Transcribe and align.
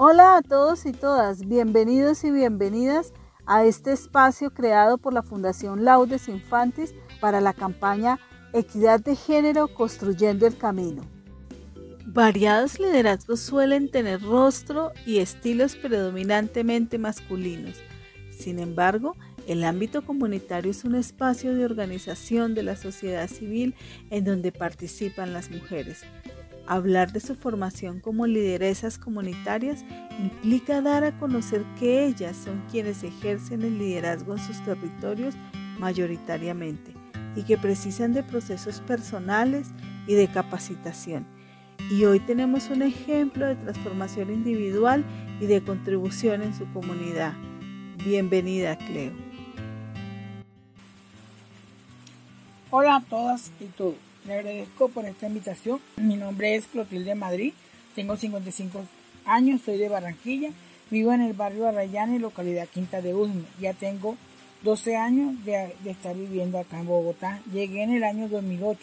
Hola 0.00 0.36
a 0.36 0.42
todos 0.42 0.86
y 0.86 0.92
todas, 0.92 1.48
bienvenidos 1.48 2.22
y 2.22 2.30
bienvenidas 2.30 3.12
a 3.46 3.64
este 3.64 3.90
espacio 3.90 4.54
creado 4.54 4.96
por 4.96 5.12
la 5.12 5.24
Fundación 5.24 5.84
Laudes 5.84 6.28
Infantis 6.28 6.94
para 7.20 7.40
la 7.40 7.52
campaña 7.52 8.20
Equidad 8.52 9.00
de 9.00 9.16
Género 9.16 9.66
Construyendo 9.66 10.46
el 10.46 10.56
Camino. 10.56 11.02
Variados 12.06 12.78
liderazgos 12.78 13.40
suelen 13.40 13.90
tener 13.90 14.22
rostro 14.22 14.92
y 15.04 15.18
estilos 15.18 15.74
predominantemente 15.74 16.96
masculinos. 16.98 17.74
Sin 18.30 18.60
embargo, 18.60 19.16
el 19.48 19.64
ámbito 19.64 20.02
comunitario 20.02 20.70
es 20.70 20.84
un 20.84 20.94
espacio 20.94 21.56
de 21.56 21.64
organización 21.64 22.54
de 22.54 22.62
la 22.62 22.76
sociedad 22.76 23.26
civil 23.26 23.74
en 24.10 24.22
donde 24.22 24.52
participan 24.52 25.32
las 25.32 25.50
mujeres. 25.50 26.04
Hablar 26.70 27.12
de 27.12 27.20
su 27.20 27.34
formación 27.34 27.98
como 27.98 28.26
lideresas 28.26 28.98
comunitarias 28.98 29.86
implica 30.18 30.82
dar 30.82 31.02
a 31.02 31.18
conocer 31.18 31.64
que 31.80 32.04
ellas 32.04 32.36
son 32.36 32.62
quienes 32.70 33.02
ejercen 33.02 33.62
el 33.62 33.78
liderazgo 33.78 34.34
en 34.34 34.38
sus 34.38 34.62
territorios 34.66 35.34
mayoritariamente 35.78 36.92
y 37.34 37.44
que 37.44 37.56
precisan 37.56 38.12
de 38.12 38.22
procesos 38.22 38.80
personales 38.80 39.68
y 40.06 40.12
de 40.12 40.28
capacitación. 40.28 41.26
Y 41.90 42.04
hoy 42.04 42.20
tenemos 42.20 42.68
un 42.68 42.82
ejemplo 42.82 43.46
de 43.46 43.56
transformación 43.56 44.30
individual 44.30 45.06
y 45.40 45.46
de 45.46 45.64
contribución 45.64 46.42
en 46.42 46.54
su 46.54 46.70
comunidad. 46.74 47.32
Bienvenida, 48.04 48.76
Cleo. 48.76 49.12
Hola 52.70 52.96
a 52.96 53.00
todas 53.00 53.50
y 53.58 53.64
todos. 53.68 54.07
Le 54.28 54.34
agradezco 54.34 54.90
por 54.90 55.06
esta 55.06 55.26
invitación. 55.26 55.80
Mi 55.96 56.14
nombre 56.16 56.54
es 56.54 56.66
Clotilde 56.66 57.14
Madrid, 57.14 57.54
tengo 57.94 58.14
55 58.14 58.84
años, 59.24 59.62
soy 59.64 59.78
de 59.78 59.88
Barranquilla, 59.88 60.50
vivo 60.90 61.14
en 61.14 61.22
el 61.22 61.32
barrio 61.32 61.66
Arrayane, 61.66 62.18
localidad 62.18 62.68
Quinta 62.68 63.00
de 63.00 63.14
Usme. 63.14 63.44
Ya 63.58 63.72
tengo 63.72 64.18
12 64.64 64.96
años 64.96 65.42
de, 65.46 65.74
estar 65.86 66.14
viviendo 66.14 66.58
acá 66.58 66.78
en 66.78 66.88
Bogotá. 66.88 67.40
Llegué 67.50 67.82
en 67.82 67.94
el 67.94 68.04
año 68.04 68.28
2008. 68.28 68.78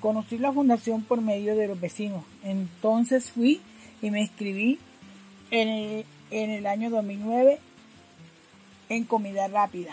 Conocí 0.00 0.38
la 0.38 0.50
fundación 0.50 1.02
por 1.02 1.20
medio 1.20 1.54
de 1.56 1.68
los 1.68 1.78
vecinos. 1.78 2.24
Entonces 2.42 3.32
fui 3.32 3.60
y 4.00 4.10
me 4.10 4.22
inscribí 4.22 4.78
en 5.50 5.68
el, 5.68 6.06
en 6.30 6.50
el 6.52 6.66
año 6.66 6.88
2009 6.88 7.58
en 8.88 9.04
comida 9.04 9.46
rápida. 9.46 9.92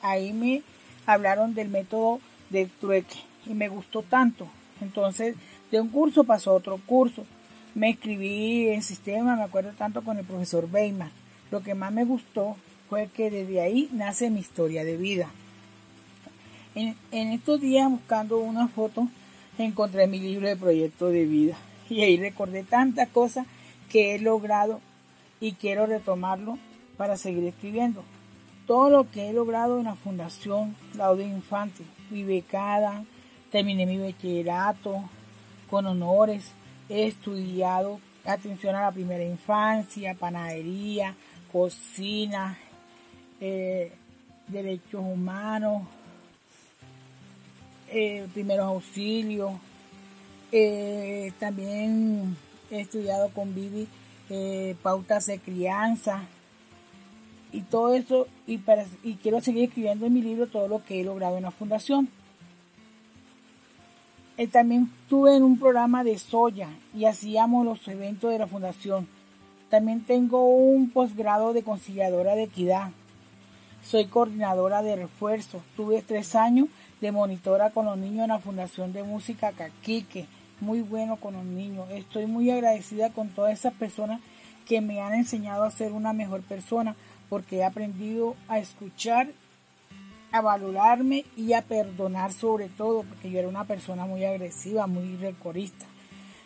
Ahí 0.00 0.32
me 0.32 0.62
hablaron 1.06 1.54
del 1.54 1.70
método 1.70 2.20
del 2.50 2.70
trueque 2.70 3.26
y 3.48 3.54
me 3.54 3.68
gustó 3.68 4.02
tanto. 4.02 4.46
Entonces, 4.80 5.34
de 5.70 5.80
un 5.80 5.88
curso 5.88 6.24
pasó 6.24 6.50
a 6.50 6.54
otro 6.54 6.78
curso. 6.86 7.24
Me 7.74 7.90
escribí 7.90 8.68
en 8.68 8.82
sistema, 8.82 9.36
me 9.36 9.42
acuerdo 9.42 9.72
tanto 9.72 10.02
con 10.02 10.18
el 10.18 10.24
profesor 10.24 10.70
Beyman. 10.70 11.10
Lo 11.50 11.62
que 11.62 11.74
más 11.74 11.92
me 11.92 12.04
gustó 12.04 12.56
fue 12.88 13.08
que 13.08 13.30
desde 13.30 13.60
ahí 13.60 13.88
nace 13.92 14.30
mi 14.30 14.40
historia 14.40 14.84
de 14.84 14.96
vida. 14.96 15.28
En, 16.74 17.32
estos 17.32 17.60
días, 17.60 17.90
buscando 17.90 18.38
una 18.38 18.68
foto, 18.68 19.08
encontré 19.58 20.06
mi 20.06 20.20
libro 20.20 20.46
de 20.46 20.56
proyecto 20.56 21.08
de 21.08 21.24
vida. 21.24 21.56
Y 21.90 22.02
ahí 22.02 22.16
recordé 22.16 22.62
tantas 22.62 23.08
cosas 23.08 23.46
que 23.90 24.14
he 24.14 24.18
logrado 24.20 24.80
y 25.40 25.52
quiero 25.52 25.86
retomarlo 25.86 26.58
para 26.96 27.16
seguir 27.16 27.44
escribiendo. 27.44 28.04
Todo 28.66 28.90
lo 28.90 29.10
que 29.10 29.28
he 29.28 29.32
logrado 29.32 29.78
en 29.78 29.84
la 29.84 29.96
Fundación 29.96 30.76
Laude 30.94 31.24
Infante, 31.24 31.82
mi 32.10 32.22
becada, 32.22 33.02
Terminé 33.50 33.86
mi 33.86 33.98
bachillerato 33.98 35.08
con 35.70 35.86
honores. 35.86 36.52
He 36.88 37.06
estudiado 37.06 37.98
atención 38.26 38.76
a 38.76 38.82
la 38.82 38.92
primera 38.92 39.24
infancia, 39.24 40.14
panadería, 40.14 41.14
cocina, 41.50 42.58
eh, 43.40 43.92
derechos 44.48 45.02
humanos, 45.02 45.82
eh, 47.90 48.26
primeros 48.34 48.66
auxilios. 48.66 49.52
Eh, 50.52 51.32
también 51.38 52.36
he 52.70 52.80
estudiado 52.80 53.30
con 53.30 53.54
Vivi 53.54 53.88
pautas 54.82 55.24
de 55.24 55.38
crianza 55.38 56.26
y 57.50 57.62
todo 57.62 57.94
eso 57.94 58.26
y, 58.46 58.58
quiero 58.58 59.40
seguir 59.40 59.64
escribiendo 59.64 60.04
en 60.04 60.12
mi 60.12 60.20
libro 60.20 60.48
todo 60.48 60.68
lo 60.68 60.84
que 60.84 61.00
he 61.00 61.04
logrado 61.04 61.38
en 61.38 61.44
la 61.44 61.50
fundación. 61.50 62.10
Eh, 64.38 64.46
también 64.46 64.88
estuve 65.02 65.34
en 65.34 65.42
un 65.42 65.58
programa 65.58 66.04
de 66.04 66.16
soya 66.16 66.68
y 66.94 67.06
hacíamos 67.06 67.66
los 67.66 67.88
eventos 67.88 68.30
de 68.30 68.38
la 68.38 68.46
fundación. 68.46 69.08
También 69.68 70.04
tengo 70.04 70.44
un 70.46 70.90
posgrado 70.90 71.52
de 71.52 71.64
conciliadora 71.64 72.36
de 72.36 72.44
equidad. 72.44 72.90
Soy 73.84 74.06
coordinadora 74.06 74.80
de 74.82 74.94
refuerzo. 74.94 75.60
Tuve 75.76 76.02
tres 76.02 76.36
años 76.36 76.68
de 77.00 77.10
monitora 77.10 77.70
con 77.70 77.86
los 77.86 77.98
niños 77.98 78.22
en 78.22 78.28
la 78.28 78.38
Fundación 78.38 78.92
de 78.92 79.02
Música 79.02 79.50
Caquique. 79.50 80.26
Muy 80.60 80.82
bueno 80.82 81.16
con 81.16 81.34
los 81.34 81.44
niños. 81.44 81.90
Estoy 81.90 82.26
muy 82.26 82.48
agradecida 82.48 83.10
con 83.10 83.30
todas 83.30 83.58
esas 83.58 83.74
personas 83.74 84.20
que 84.68 84.80
me 84.80 85.00
han 85.00 85.14
enseñado 85.14 85.64
a 85.64 85.70
ser 85.72 85.90
una 85.90 86.12
mejor 86.12 86.42
persona 86.42 86.94
porque 87.28 87.56
he 87.56 87.64
aprendido 87.64 88.36
a 88.46 88.60
escuchar 88.60 89.26
a 90.32 90.40
valorarme 90.40 91.24
y 91.36 91.52
a 91.52 91.62
perdonar 91.62 92.32
sobre 92.32 92.68
todo, 92.68 93.02
porque 93.02 93.30
yo 93.30 93.38
era 93.38 93.48
una 93.48 93.64
persona 93.64 94.06
muy 94.06 94.24
agresiva, 94.24 94.86
muy 94.86 95.16
recorista. 95.16 95.86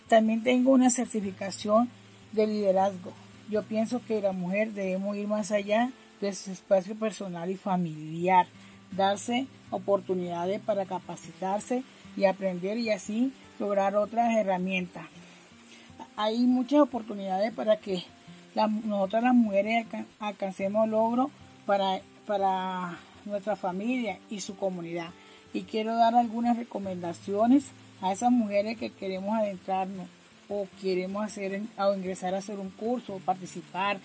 También 0.09 0.43
tengo 0.43 0.71
una 0.73 0.91
certificación 0.91 1.89
de 2.33 2.47
liderazgo. 2.47 3.13
Yo 3.51 3.63
pienso 3.63 4.01
que 4.07 4.21
la 4.21 4.33
mujer 4.33 4.73
debemos 4.73 5.17
ir 5.17 5.27
más 5.27 5.51
allá 5.51 5.91
de 6.21 6.35
su 6.35 6.53
espacio 6.53 6.95
personal 6.95 7.51
y 7.51 7.57
familiar, 7.57 8.47
darse 8.93 9.47
oportunidades 9.71 10.61
para 10.61 10.85
capacitarse 10.85 11.83
y 12.17 12.25
aprender 12.25 12.79
y 12.79 12.91
así 12.91 13.33
lograr 13.59 13.97
otras 13.97 14.37
herramientas. 14.37 15.05
Hay 16.17 16.41
muchas 16.41 16.81
oportunidades 16.81 17.53
para 17.53 17.77
que 17.79 18.05
nosotras 18.85 19.23
las 19.23 19.35
mujeres 19.35 19.87
alcancemos 20.21 20.89
logros 20.89 21.31
para, 21.65 22.01
para 22.27 22.99
nuestra 23.25 23.57
familia 23.57 24.19
y 24.31 24.41
su 24.41 24.57
comunidad. 24.57 25.11
Y 25.53 25.63
quiero 25.63 25.97
dar 25.97 26.15
algunas 26.15 26.57
recomendaciones 26.57 27.67
a 28.01 28.13
esas 28.13 28.33
mujeres 28.33 28.79
que 28.79 28.91
queremos 28.91 29.39
adentrarnos 29.39 30.09
o 30.49 30.67
queremos 30.81 31.25
hacer 31.25 31.63
o 31.79 31.95
ingresar 31.95 32.35
a 32.35 32.39
hacer 32.39 32.59
un 32.59 32.71
curso 32.71 33.15
o 33.15 33.21
participar, 33.21 33.99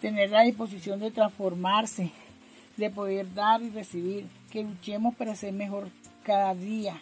tener 0.00 0.30
la 0.30 0.42
disposición 0.42 1.00
de 1.00 1.10
transformarse, 1.10 2.10
de 2.76 2.90
poder 2.90 3.32
dar 3.34 3.62
y 3.62 3.70
recibir, 3.70 4.26
que 4.50 4.64
luchemos 4.64 5.14
para 5.14 5.36
ser 5.36 5.52
mejor 5.52 5.88
cada 6.22 6.54
día. 6.54 6.96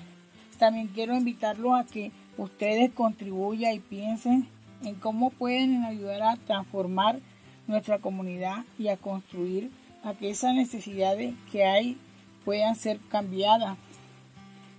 También 0.59 0.89
quiero 0.89 1.17
invitarlos 1.17 1.73
a 1.79 1.85
que 1.85 2.13
ustedes 2.37 2.93
contribuyan 2.93 3.75
y 3.75 3.81
piensen 3.81 4.49
en 4.83 4.95
cómo 4.97 5.31
pueden 5.31 5.85
ayudar 5.85 6.23
a 6.23 6.37
transformar 6.37 7.19
nuestra 7.67 7.99
comunidad 7.99 8.65
y 8.79 8.89
a 8.89 8.97
construir 8.97 9.71
a 10.05 10.15
que 10.15 10.31
esas 10.31 10.55
necesidades 10.55 11.35
que 11.51 11.65
hay 11.65 11.97
puedan 12.45 12.77
ser 12.77 12.99
cambiadas. 13.11 13.77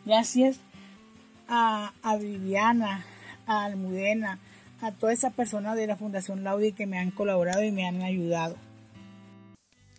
Gracias 0.06 0.60
a, 1.48 1.92
Viviana, 2.20 3.04
a 3.48 3.66
Almudena, 3.66 4.40
a 4.82 4.92
todas 4.92 5.18
esas 5.18 5.34
personas 5.34 5.76
de 5.76 5.88
la 5.88 5.96
Fundación 5.96 6.44
Laudi 6.44 6.72
que 6.74 6.86
me 6.86 7.00
han 7.00 7.12
colaborado 7.12 7.64
y 7.64 7.72
me 7.72 7.88
han 7.88 8.04
ayudado. 8.04 8.56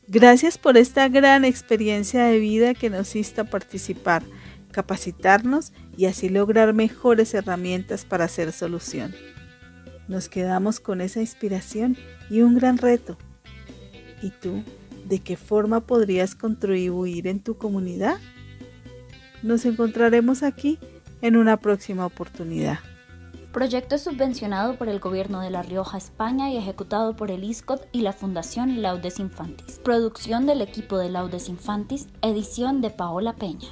Gracias 0.07 0.59
por 0.59 0.77
esta 0.77 1.09
gran 1.09 1.45
experiencia 1.45 2.25
de 2.25 2.39
vida 2.39 2.75
que 2.75 2.91
nos 2.91 3.17
insta 3.17 3.43
a 3.43 3.51
participar, 3.51 4.23
capacitarnos 4.71 5.73
y 5.97 6.07
así 6.07 6.29
lograr 6.29 6.73
mejores 6.73 7.35
herramientas 7.35 8.05
para 8.05 8.27
hacer 8.27 8.53
solución. 8.53 9.13
Nos 10.07 10.29
quedamos 10.29 10.79
con 10.79 11.01
esa 11.01 11.21
inspiración 11.21 11.97
y 12.31 12.43
un 12.43 12.55
gran 12.55 12.79
reto. 12.79 13.19
¿Y 14.23 14.31
tú? 14.31 14.63
De 15.09 15.21
qué 15.21 15.37
forma 15.37 15.81
podrías 15.81 16.35
contribuir 16.35 17.27
en 17.27 17.41
tu 17.41 17.57
comunidad? 17.57 18.19
Nos 19.43 19.65
encontraremos 19.65 20.43
aquí 20.43 20.79
en 21.23 21.37
una 21.37 21.59
próxima 21.59 22.07
oportunidad. 22.07 22.79
Proyecto 23.53 23.97
subvencionado 23.97 24.77
por 24.77 24.89
el 24.89 25.01
Gobierno 25.01 25.41
de 25.41 25.49
La 25.49 25.63
Rioja, 25.63 25.97
España 25.97 26.51
y 26.51 26.59
ejecutado 26.59 27.17
por 27.17 27.31
el 27.31 27.43
ISCOT 27.43 27.87
y 27.91 28.03
la 28.03 28.13
Fundación 28.13 28.83
Laudes 28.83 29.19
Infantis. 29.19 29.79
Producción 29.83 30.45
del 30.45 30.61
equipo 30.61 30.99
de 30.99 31.09
Laudes 31.09 31.49
Infantis, 31.49 32.09
edición 32.21 32.83
de 32.83 32.91
Paola 32.91 33.35
Peña. 33.35 33.69